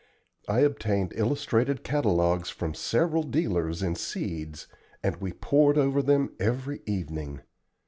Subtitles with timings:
[0.47, 4.65] I obtained illustrated catalogues from several dealers in seeds,
[5.03, 7.41] and we pored over them every evening.